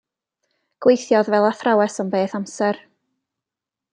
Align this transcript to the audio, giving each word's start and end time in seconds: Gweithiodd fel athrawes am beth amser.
Gweithiodd 0.85 1.29
fel 1.33 1.45
athrawes 1.51 1.99
am 2.03 2.09
beth 2.15 2.35
amser. 2.41 2.83